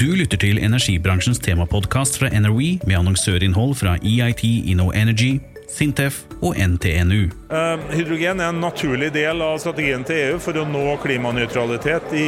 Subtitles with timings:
[0.00, 4.40] Du lytter til energibransjens temapodkast fra NRW med annonsørinnhold fra EIT
[4.72, 5.34] InnoEnergy,
[5.68, 7.26] Sintef og NTNU.
[7.52, 12.24] Uh, hydrogen er en naturlig del av strategien til EU for å nå klimanøytralitet i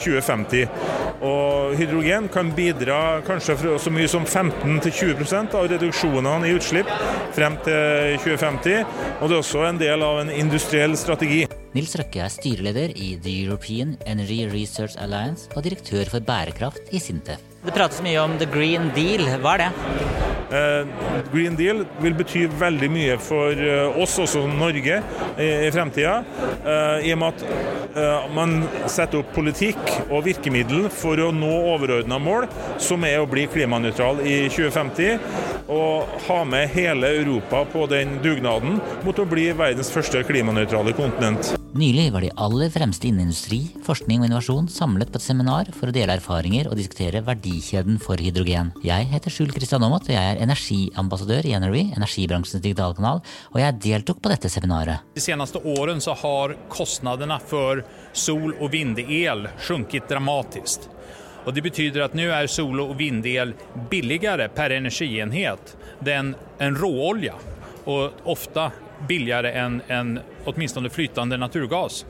[0.00, 0.64] 2050.
[1.20, 6.88] Og hydrogen kan bidra kanskje for så mye som 15-20% av reduksjonene i utslipp
[7.36, 9.00] frem til 2050.
[9.20, 11.44] Og det er også en del av en industriell strategi.
[11.70, 16.98] Nils Røkke er styreleder i The European Energy Research Alliance og direktør for bærekraft i
[16.98, 17.44] Sintef.
[17.62, 19.22] Det prates mye om The Green Deal.
[19.38, 20.30] Hva er det?
[20.50, 20.88] Uh,
[21.30, 24.96] Green Deal vil bety veldig mye for uh, oss, også Norge,
[25.38, 26.16] i, i fremtida.
[26.64, 27.46] Uh, I og med at
[28.34, 28.52] man
[28.90, 32.46] setter opp politikk og virkemiddel for å nå overordna mål,
[32.82, 35.22] som er å bli klimanøytral i 2050.
[35.70, 41.59] Og ha med hele Europa på den dugnaden mot å bli verdens første klimanøytrale kontinent.
[41.70, 45.86] Nylig var de aller fremste innen industri, forskning og innovasjon samlet på et seminar for
[45.86, 48.72] å dele erfaringer og diskutere verdikjeden for hydrogen.
[48.82, 53.22] Jeg heter Skjul Kristian Aamodt, og jeg er energiambassadør i Energy, energibransjens digitalkanal,
[53.54, 55.06] og jeg deltok på dette seminaret.
[55.14, 57.84] De seneste årene så har kostnadene for
[58.18, 60.90] sol- og vindel sunket dramatisk.
[61.46, 63.54] Og Det betyder at nå er sol- og vindel
[63.88, 67.38] billigere per energienhet enn en råolje,
[67.86, 68.72] og ofte
[69.08, 72.04] billigere enn en, åtminstone flytende naturgas.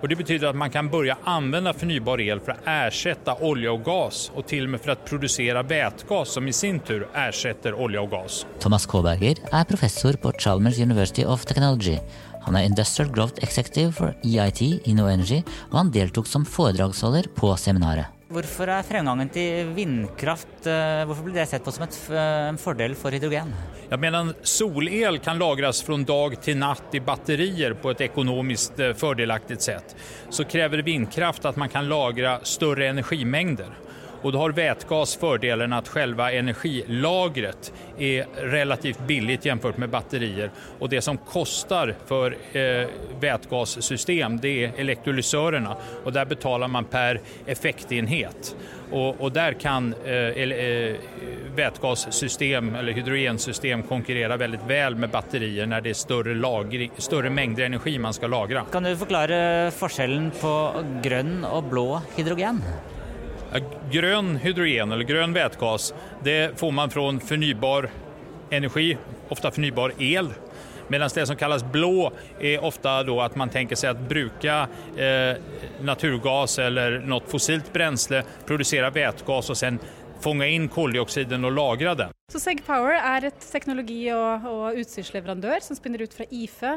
[0.00, 3.70] Och det betyder at man kan begynne å anvende fornybar el for å ersätta olje
[3.72, 7.74] og gass og til og med for å produsere vätgas som i sin tur ersätter
[7.74, 8.44] olje og gass.
[8.62, 11.98] Thomas Kåberger er professor på Chalmers University of Technology.
[12.46, 15.42] Han er Industrial Growth Executive for EIT InnoEnergy,
[15.72, 18.17] og han deltok som foredragsholder på seminaret.
[18.28, 22.92] Hvorfor er fremgangen til vindkraft eh, hvorfor blir det sett på som et, en fordel
[22.92, 23.54] for hydrogen?
[23.88, 28.92] Ja, medan solel kan lagres fra dag til natt i batterier på et økonomisk eh,
[29.00, 29.96] fordelaktig sett,
[30.28, 33.72] så krever vindkraft at man kan lagre større energimengder.
[34.22, 40.50] Och då har vätgas fördelen att själva energilagret är relativt billigt jämfört med batterier.
[40.78, 42.88] Och det som kostar för eh,
[43.20, 48.56] vätgassystem det är elektrolysörerna och där betalar man per effektenhet.
[48.90, 50.94] Och, och där kan eh, eh,
[51.54, 57.64] vätgassystem eller hydrogensystem konkurrera väldigt väl med batterier när det är större, lagring, större mängder
[57.64, 58.64] energi man ska lagra.
[58.72, 60.52] Kan du förklara forskjellen på
[61.02, 62.62] grønn og blå hydrogen?
[63.90, 65.94] Grön hydrogen eller grön vätgas
[66.24, 67.90] det får man från förnybar
[68.50, 68.96] energi,
[69.28, 70.28] ofta förnybar el.
[70.88, 75.36] Medan det som kallas blå är ofta då att man tänker sig att bruka eh,
[75.80, 79.78] naturgas eller något fossilt bränsle, producera vätgas och sen
[80.20, 82.17] fånga inn koldioxiden og lagre den.
[82.28, 86.72] Så Seg Power er et teknologi- og, og, utstyrsleverandør som spinner ut fra IFE,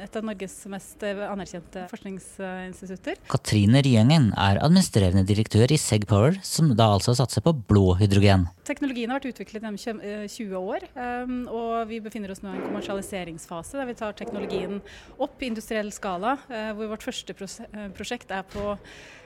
[0.00, 3.20] et av Norges mest anerkjente forskningsinstitutter.
[3.28, 8.48] Katrine Ryengen er administrerende direktør i Seg Power, som da altså satser på blå hydrogen.
[8.64, 10.00] Teknologien har vært utviklet gjennom
[10.32, 14.80] 20 år, um, og vi befinner oss nå i en kommersialiseringsfase der vi tar teknologien
[15.20, 18.78] opp i industriell skala, uh, hvor vårt første prosjekt er på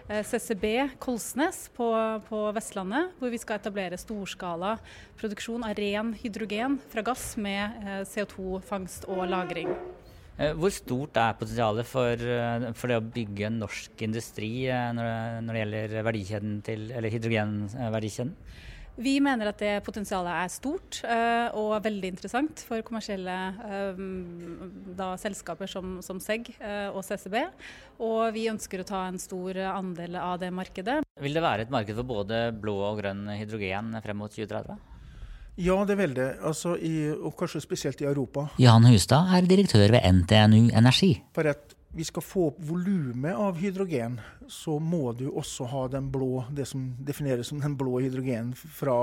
[0.04, 1.86] CCB Kolsnes på,
[2.28, 4.74] på Vestlandet, hvor vi skal etablere storskala
[5.16, 9.72] produksjon av ren hydrogen fra gass med eh, CO2-fangst og -lagring.
[10.36, 15.52] Eh, hvor stort er potensialet for, eh, for, det å bygge norsk industri når, når
[15.54, 18.36] det gjelder hydrogenverdikjeden?
[18.94, 21.00] Vi mener at det potensialet er stort
[21.58, 23.34] og veldig interessant for kommersielle
[24.94, 26.52] da, selskaper som, som SEG
[26.92, 27.36] og CCB.
[28.06, 31.00] Og vi ønsker å ta en stor andel av det markedet.
[31.22, 34.78] Vil det være et marked for både blå og grønn hydrogen frem mot 2030?
[35.62, 36.30] Ja, det vil det.
[36.42, 38.48] Altså i, og kanskje spesielt i Europa.
[38.58, 41.12] Jan Hustad er direktør ved NTNU Energi.
[41.34, 44.16] For at vi skal få opp volumet av hydrogen,
[44.50, 48.96] så må du også ha den blå, det som defineres som den blå hydrogen fra,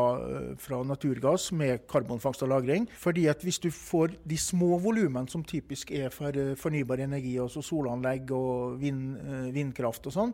[0.59, 2.87] fra naturgass med karbonfangst og -lagring.
[2.99, 7.61] Fordi at hvis du får de små volumene som typisk er for fornybar energi, altså
[7.61, 10.33] solanlegg og vind, eh, vindkraft og sånn,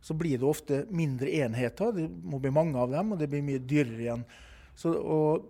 [0.00, 1.92] så blir det ofte mindre enheter.
[1.92, 4.24] Det må bli mange av dem, og det blir mye dyrere igjen.
[4.76, 4.92] Så,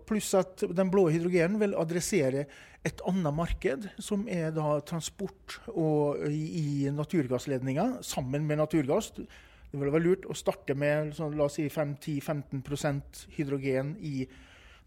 [0.07, 2.45] pluss at den blå hydrogenen vil adressere
[2.87, 4.55] et annet marked, som er
[4.87, 9.11] transport og i, i naturgassledninger sammen med naturgass.
[9.67, 14.21] Det vil være lurt å starte med sånn, la oss si 5-10-15% hydrogen i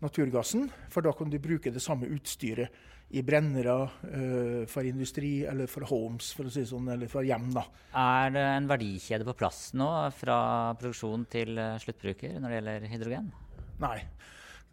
[0.01, 0.71] naturgassen.
[0.89, 5.85] For da kan du bruke det samme utstyret i brennere uh, for industri eller for
[5.91, 7.51] homes, for å si sånn, eller for hjem.
[7.57, 7.67] da.
[7.99, 10.41] Er det en verdikjede på plass nå fra
[10.79, 13.33] produksjon til eh, sluttbruker når det gjelder hydrogen?
[13.81, 13.99] Nei,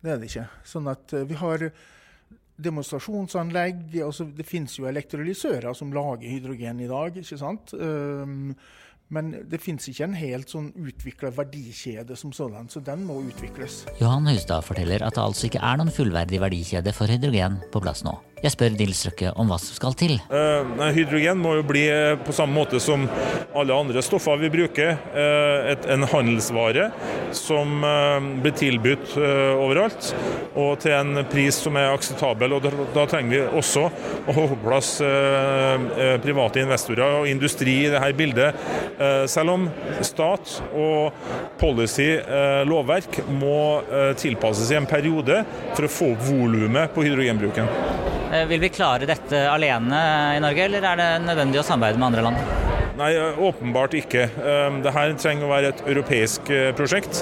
[0.04, 0.48] det er det ikke.
[0.68, 1.70] Sånn at uh, vi har
[2.58, 3.86] demonstrasjonsanlegg.
[4.06, 7.18] Altså, det finnes jo elektrolysører som lager hydrogen i dag.
[7.22, 7.74] ikke sant?
[7.78, 8.52] Um,
[9.14, 13.86] men det finnes ikke en helt sånn utvikla verdikjede som sådan, så den må utvikles.
[14.02, 18.04] Johan Hustad forteller at det altså ikke er noen fullverdig verdikjede for hydrogen på plass
[18.04, 18.18] nå.
[18.38, 20.20] Jeg spør Nils Røkke om hva som skal til.
[20.30, 23.08] Eh, hydrogen må jo bli uh, på samme måte som
[23.58, 26.92] alle andre stoffer vi bruker, uh, et, en handelsvare
[27.34, 27.82] som
[28.42, 30.12] blir tilbudt overalt,
[30.58, 32.54] og til en pris som er akseptabel.
[32.56, 34.92] og da trenger vi også å få på plass
[36.24, 38.56] private investorer og industri i dette bildet.
[39.28, 39.68] selv om
[40.02, 41.12] stat og
[41.60, 42.10] policy,
[42.70, 43.84] lovverk, må
[44.18, 45.44] tilpasses i en periode
[45.76, 48.07] for å få opp volumet på hydrogenbruken.
[48.34, 50.00] Eh, vil vi klare dette alene
[50.36, 52.66] i Norge, eller er det nødvendig å samarbeide med andre land?
[52.98, 54.24] Nei, åpenbart ikke.
[54.42, 57.20] Ehm, Dette trenger å være et europeisk eh, prosjekt.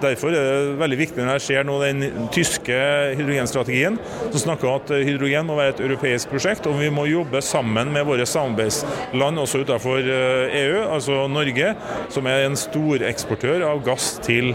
[0.00, 2.78] Derfor er det veldig viktig når jeg ser nå den tyske
[3.18, 3.98] hydrogenstrategien,
[4.30, 7.92] som snakker om at hydrogen må være et europeisk prosjekt, og vi må jobbe sammen
[7.92, 11.74] med våre samarbeidsland også utenfor EU, eh, e altså Norge,
[12.14, 14.54] som er en storeksportør av gass til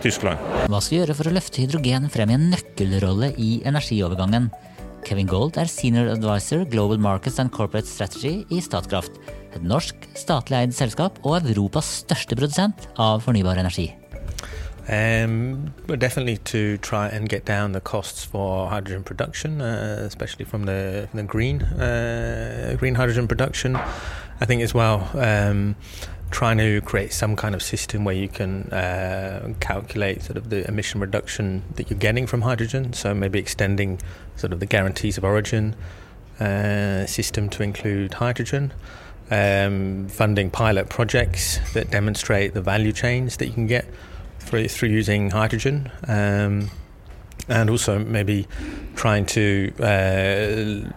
[0.00, 0.40] Tyskland.
[0.64, 4.48] Hva skal vi gjøre for å løfte hydrogen frem i en nøkkelrolle i energiovergangen?
[5.06, 9.20] Kevin Gold er senior advisor Global Markets and Corporate Strategy i Statkraft,
[9.54, 13.92] et norsk statlig eid selskap og Europas største produsent av fornybar energi.
[14.88, 20.66] Um, definitely to try and get down the costs for hydrogen production, uh, especially from
[20.66, 23.76] the, from the green uh, green hydrogen production.
[24.40, 25.08] I think as well.
[25.14, 25.76] Um,
[26.30, 30.66] trying to create some kind of system where you can uh, calculate sort of the
[30.68, 32.92] emission reduction that you're getting from hydrogen.
[32.92, 34.00] So maybe extending
[34.36, 35.76] sort of the guarantees of origin
[36.40, 38.72] uh, system to include hydrogen.
[39.30, 43.86] Um, funding pilot projects that demonstrate the value chains that you can get
[44.38, 45.90] through, through using hydrogen.
[46.06, 46.70] Um,
[47.48, 48.46] and also maybe
[48.94, 50.90] trying to uh,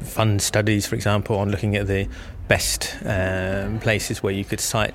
[0.00, 2.08] fund studies, for example, on looking at the
[2.48, 4.94] best um, places where you could site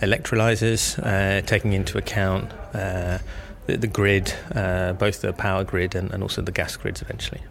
[0.00, 3.18] electrolyzers, uh, taking into account uh,
[3.66, 7.42] the, the, grid, uh, both the power grid and, and, also the gas grids eventually.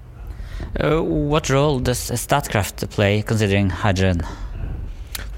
[0.80, 4.22] Uh, what role does Statkraft play considering hydrogen?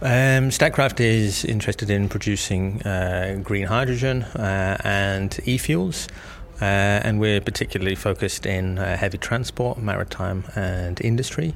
[0.01, 6.07] Um, Statkraft is interested in producing uh, green hydrogen uh, and e fuels.
[6.61, 11.53] Uh, and we're particularly focused in uh, heavy transport, maritime, and industry.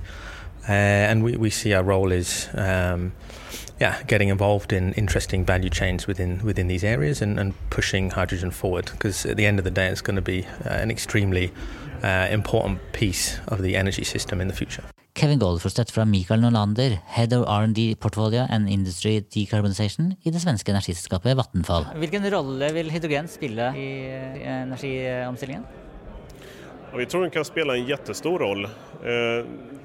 [0.69, 3.12] Uh, and we, we see our role is um,
[3.81, 8.51] yeah, getting involved in interesting value chains within within these areas and, and pushing hydrogen
[8.51, 8.86] forward.
[8.92, 11.51] Because at the end of the day, it's going to be uh, an extremely
[12.04, 14.83] uh, important piece of the energy system in the future.
[15.16, 20.71] Kevin Goldforstedt fra Mikael Nolander, Head of R&D Portfolio and Industry Decarbonization i det svenske
[20.71, 21.89] energiselskapet Vattenfall.
[21.98, 23.88] Hvilken rolle vil hydrogen spille i
[24.45, 25.66] energiomstillingen?
[26.95, 28.68] Vi tror den kan spela en jättestor roll.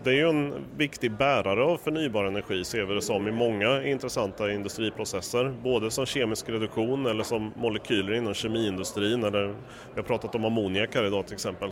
[0.04, 3.32] Eh, det är ju en viktig bärare av förnybar energi ser vi det som i
[3.32, 5.54] många intressanta industriprocesser.
[5.62, 9.24] Både som kemisk reduktion eller som molekyler inom kemiindustrin.
[9.24, 9.46] Eller,
[9.94, 11.70] vi har pratat om ammoniak här idag till exempel.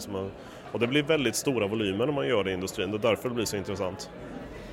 [0.72, 2.90] och det blir väldigt stora volymer när man gör det i industrin.
[2.90, 4.10] Det är därför det blir så intressant.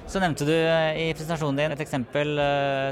[0.08, 0.54] Så nevnte du
[1.02, 2.44] i presentasjonen din et eksempel eh,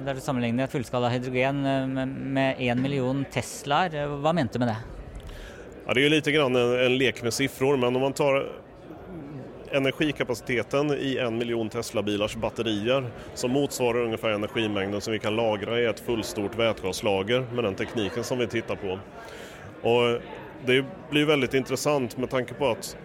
[0.06, 4.06] der du sammenligner fullskala hydrogen eh, med én million Teslaer.
[4.08, 4.78] Hva mente du med det?
[5.88, 8.46] Ja, det är ju lite grann en, en lek med siffror men om man tar
[9.72, 15.86] energikapaciteten i en miljon Tesla-bilars batterier som motsvarar ungefär energimängden som vi kan lagra i
[15.86, 19.00] ett fullstort vätgaslager med den tekniken som vi tittar på.
[19.90, 20.22] Och
[20.66, 22.98] det blir väldigt intressant med tanke på att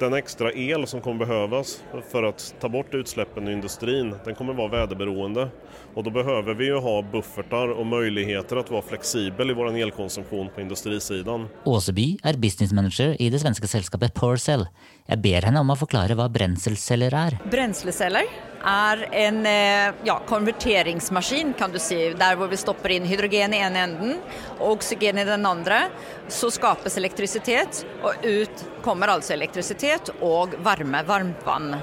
[0.00, 4.54] den extra el som kommer behövas för att ta bort utsläppen i industrin, den kommer
[4.54, 5.48] vara väderberoende.
[5.94, 10.48] Och då behöver vi ju ha buffertar och möjligheter att vara flexibel i vår elkonsumtion
[10.54, 11.48] på industrisidan.
[11.64, 14.66] Åseby er business manager i det svenske selskapet Porcel.
[15.06, 17.36] Jeg ber henne om å forklare hva bränsleceller er.
[17.50, 21.98] Brenselceller er en eh, ja, konverteringsmaskin, kan du si.
[22.18, 24.18] Der hvor vi stopper inn hydrogen i ene enden
[24.58, 25.86] og oksygen i den andre.
[26.28, 31.74] Så skapes elektrisitet, og ut kommer altså elektrisitet og varme, varmt vann.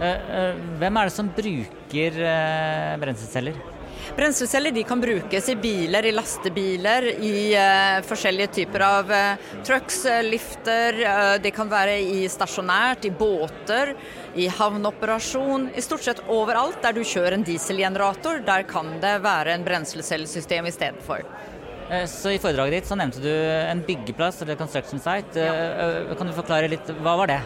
[0.00, 2.20] Eh, eh, hvem er det som bruker
[3.02, 3.75] brenselceller?
[4.14, 10.22] Brenselceller kan brukes i biler, i lastebiler, i uh, forskjellige typer av uh, trucks, uh,
[10.22, 11.00] lifter.
[11.42, 13.94] det kan være i stasjonært, i båter,
[14.38, 15.70] i havneoperasjon.
[15.74, 20.70] I stort sett overalt der du kjører en dieselgenerator, der kan det være en brenselcellesystem
[20.70, 21.26] istedenfor.
[22.10, 25.38] Så I foredraget ditt så nevnte du en byggeplass, eller construction site.
[25.38, 26.14] Ja.
[26.18, 27.40] Kan du forklare litt, hva var det?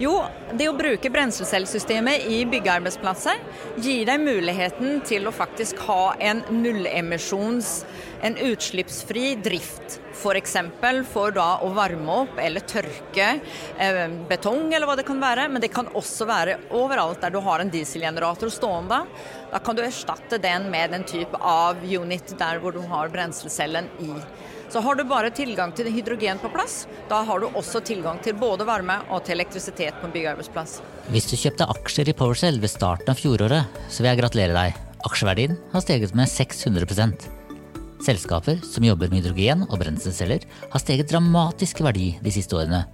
[0.00, 0.14] Jo,
[0.56, 3.40] det å bruke brenselcellesystemet i byggearbeidsplasser
[3.80, 7.72] gir deg muligheten til å faktisk ha en nullemisjons,
[8.24, 10.00] en utslippsfri drift.
[10.20, 10.56] F.eks.
[10.80, 13.28] For, for da å varme opp eller tørke
[13.80, 15.48] eh, betong eller hva det kan være.
[15.48, 19.00] Men det kan også være overalt der du har en dieselgenerator stående.
[19.50, 23.88] Da kan du erstatte den med den type av unit der hvor du har brenselcellen
[23.98, 24.12] i.
[24.70, 28.36] Så har du bare tilgang til hydrogen på plass, da har du også tilgang til
[28.38, 30.76] både varme og til elektrisitet på en byggearbeidsplass.
[31.10, 34.78] Hvis du kjøpte aksjer i PowerCell ved starten av fjoråret, så vil jeg gratulere deg.
[35.10, 37.30] Aksjeverdien har steget med 600%
[38.00, 42.86] Selskaper som jobber med hydrogen og brenselceller, har steget dramatisk verdi de siste årene.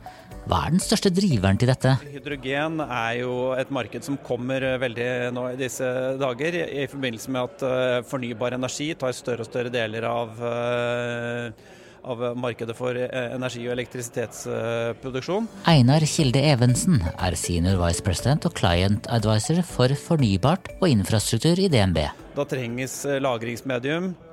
[0.47, 1.97] Hva er den største driveren til dette?
[2.07, 5.87] Hydrogen er jo et marked som kommer veldig nå i disse
[6.21, 11.73] dager, i forbindelse med at eh, fornybar energi tar større og større deler av, eh,
[12.07, 15.51] av markedet for eh, energi- og elektrisitetsproduksjon.
[15.73, 21.67] Einar Kilde Evensen er senior vice president og client advisor for fornybart og infrastruktur i
[21.75, 22.05] DNB.
[22.39, 24.26] Da trenges lagringsmedium Eh,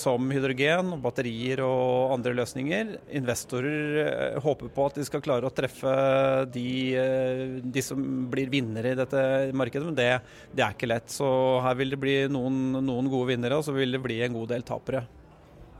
[0.00, 2.94] som hydrogen, batterier og andre løsninger.
[3.18, 5.92] Investorer eh, håper på at de skal klare å treffe
[6.54, 8.00] de, eh, de som
[8.32, 9.20] blir vinnere i dette
[9.52, 10.08] markedet, men det,
[10.54, 11.12] det, er ikke lett.
[11.12, 11.28] Så
[11.64, 14.54] her vil det bli noen, noen gode vinnere, og så vil det bli en god
[14.54, 15.04] del tapere.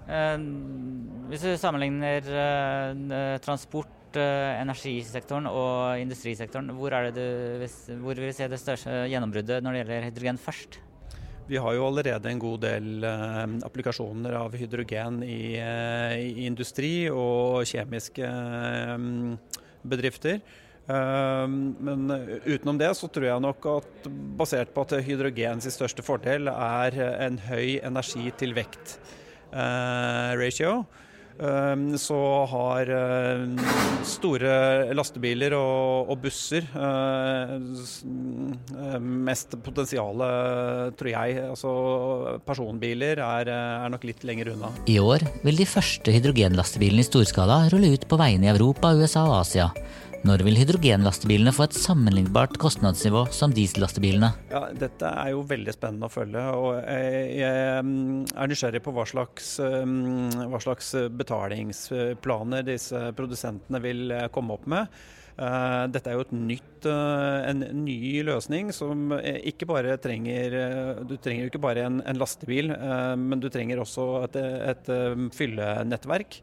[0.05, 2.27] Hvis du sammenligner
[3.41, 6.69] transport energisektoren og industrisektoren.
[6.77, 7.25] Hvor, du,
[8.03, 10.79] hvor vil du se det største gjennombruddet når det gjelder hydrogen først?
[11.47, 17.11] Vi har jo allerede en god del eh, applikasjoner av hydrogen i, eh, i industri
[17.13, 19.09] og kjemiske eh,
[19.85, 20.41] bedrifter.
[20.85, 22.11] Men
[22.45, 27.39] utenom det så tror jeg nok at basert på at hydrogens største fordel er en
[27.41, 28.99] høy energi til vekt
[29.49, 30.83] ratio,
[31.35, 33.57] så har ehm,
[34.07, 37.75] store lastebiler og, busser ehm,
[39.27, 40.23] mest potensial,
[40.95, 41.41] tror jeg.
[41.49, 41.73] Altså
[42.47, 44.71] personbiler er, er, nok litt lenger unna.
[44.87, 49.27] I år vil de første hydrogenlastebilene i storskala rulle ut på veiene i Europa, USA
[49.27, 49.73] og Asia.
[50.25, 54.31] Når vil hydrogenlastebilene få et sammenlignbart kostnadsnivå som diesellastebilene?
[54.49, 56.45] Ja, dette er jo veldig spennende å følge.
[56.49, 64.31] og Jeg er nysgjerrig på hva slags, mm, hva slags betalingsplaner disse produsentene vil eh,
[64.33, 64.97] komme opp med.
[65.37, 71.45] Eh, dette er jo nytt, eh, en ny løsning som ikke bare trenger Du trenger
[71.45, 74.41] jo ikke bare en, en lastebil, men du trenger også et,
[74.73, 74.97] et
[75.37, 76.41] fyllenettverk.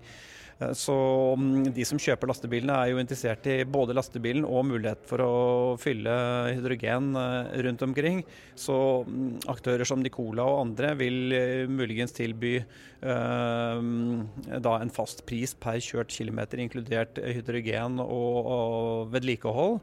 [0.62, 0.96] Eh, så
[1.38, 5.34] mm, de som kjøper lastebilene er jo interessert i både lastebilen og mulighet for å
[5.82, 6.14] fylle
[6.52, 8.22] hydrogen eh, rundt omkring.
[8.56, 8.76] Så
[9.08, 13.82] mm, aktører som Nicola og andre vil eh, muligens tilby eh,
[14.62, 19.82] da en fast pris per kjørt kilometer, inkludert hydrogen og, og vedlikehold.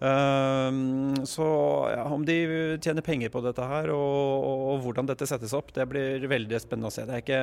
[0.00, 1.46] Ehm, så
[1.88, 2.36] ja, om de
[2.84, 6.90] tjener penger på dette her og, og, hvordan dette settes opp, det blir veldig spennende
[6.90, 7.06] å se.
[7.08, 7.40] Det er ikke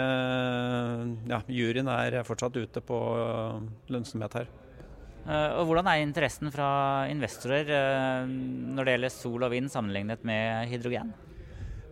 [1.31, 2.99] ja, Juryen er fortsatt ute på
[3.93, 4.53] lønnsomhet her.
[5.23, 6.69] Eh, og Hvordan er interessen fra
[7.11, 11.13] investorer eh, når det gjelder sol og vind sammenlignet med hydrogen?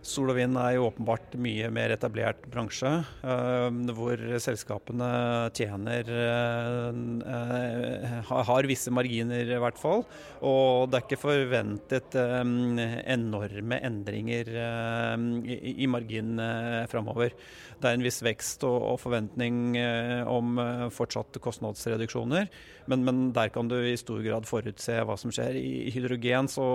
[0.01, 2.89] Sol og vind er jo åpenbart mye mer etablert bransje,
[3.21, 5.09] uh, hvor selskapene
[5.53, 6.09] tjener
[7.21, 10.01] uh, Har visse marginer, i hvert fall.
[10.41, 14.49] Og det er ikke forventet um, enorme endringer
[15.45, 16.41] i, margin
[16.89, 17.35] framover.
[17.81, 19.75] Det er en viss vekst og, forventning
[20.29, 20.59] om
[20.93, 22.49] fortsatte kostnadsreduksjoner,
[22.89, 25.57] men, men, der kan du i stor grad forutse hva som skjer.
[25.57, 26.65] I hydrogen så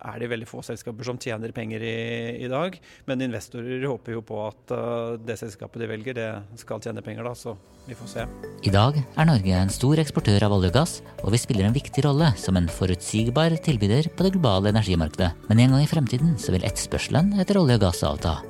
[0.00, 1.96] er det veldig få selskaper som tjener penger i,
[2.44, 2.78] i dag.
[3.08, 7.26] Men investorer håper jo på at uh, det selskapet de velger, det skal tjene penger,
[7.26, 7.34] da.
[7.38, 8.26] Så vi får se.
[8.66, 11.76] I dag er Norge en stor eksportør av olje og gass, og vi spiller en
[11.76, 15.32] viktig rolle som en forutsigbar tilbyder på det globale energimarkedet.
[15.48, 18.40] Men en gang i fremtiden så vil etterspørselen etter olje og gass avta.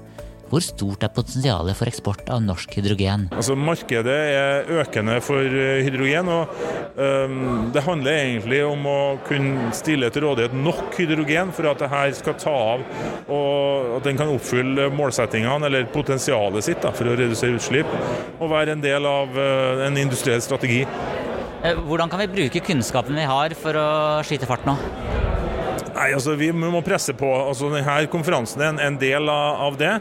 [0.50, 3.28] Hvor stort er potensialet for eksport av norsk hydrogen?
[3.30, 6.26] Altså Markedet er økende for eh, hydrogen.
[6.26, 6.50] og
[6.96, 11.92] um, Det handler egentlig om å kunne stille til rådighet nok hydrogen for at det
[11.94, 12.84] her skal ta av
[13.30, 17.94] og at den kan oppfylle målsettingene eller potensialet sitt da, for å redusere utslipp.
[18.40, 20.82] Og være en del av uh, en industriell strategi.
[21.62, 23.90] Eh, hvordan kan vi bruke kunnskapen vi har for å
[24.26, 24.74] skyte fart nå?
[26.00, 27.28] Nei, altså Vi må presse på.
[27.28, 29.92] altså denne Konferansen er en, del av det.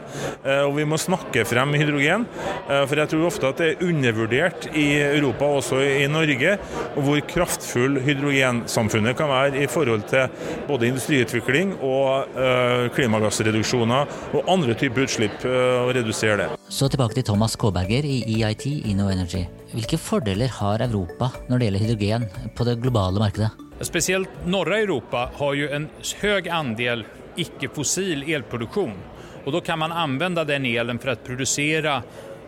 [0.44, 2.24] Eh, og Vi må snakke frem hydrogen.
[2.70, 6.56] Eh, for jeg tror ofte at det er undervurdert i Europa, også i Norge,
[6.96, 10.32] hvor kraftfull hydrogensamfunnet kan være i forhold til
[10.70, 15.44] både industriutvikling og eh, klimagassreduksjoner og andre typer utslipp.
[15.50, 16.48] og redusere det.
[16.72, 19.44] Så tilbake til Thomas Kåberger i EIT InnoEnergy.
[19.74, 23.69] Hvilke fordeler har Europa når det gjelder hydrogen på det globale markedet?
[23.80, 25.88] Speciellt norra Europa har jo en
[26.20, 27.04] høy andel
[27.40, 28.96] ikke-fossil elproduksjon.
[29.44, 31.94] Og da kan man anvende den elen for å produsere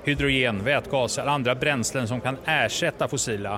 [0.05, 3.57] hydrogen, vätgas eller andre brensler som kan erstatte fossila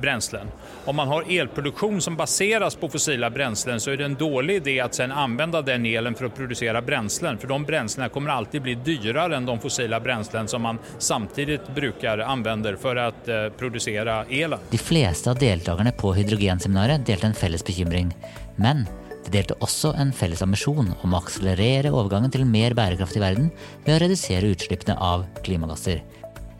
[0.00, 0.46] bränslen.
[0.84, 4.80] Om man har elproduktion som baseras på fossila bränslen så är det en dålig idé
[4.80, 7.38] att sen använda den elen för att producera bränslen.
[7.38, 12.18] För de bränslena kommer alltid bli dyrare än de fossila bränslen som man samtidigt brukar
[12.18, 14.58] använder för att eh, producera elen.
[14.70, 18.16] De fleste av deltakerne på hydrogenseminaret delte en felles bekymring.
[18.56, 18.86] Men
[19.26, 23.50] de delte også en felles ambisjon om å akselerere overgangen til en mer bærekraftig verden
[23.84, 26.04] ved å redusere utslippene av klimagasser.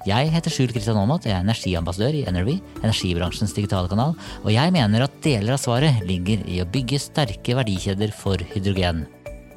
[0.07, 4.13] Jeg heter Sjul Kristian Aamodt, jeg er energiambassadør i NRV, energibransjens digitale kanal,
[4.45, 9.03] og jeg mener at deler av svaret ligger i å bygge sterke verdikjeder for hydrogen.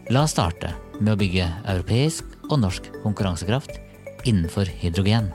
[0.10, 3.78] La oss starte med å bygge europeisk og norsk konkurransekraft
[4.26, 5.30] innenfor hydrogen.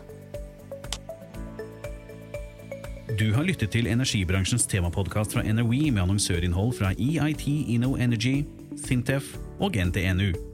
[3.14, 8.40] Du har lyttet til energibransjens temapodkast fra NRV med annonsørinnhold fra EIT Inno Energy,
[8.82, 10.53] Sintef og NTNU.